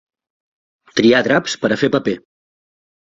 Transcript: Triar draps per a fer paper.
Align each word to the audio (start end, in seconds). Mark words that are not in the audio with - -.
Triar 1.01 1.21
draps 1.27 1.57
per 1.67 1.73
a 1.77 1.81
fer 1.83 1.91
paper. 1.97 2.17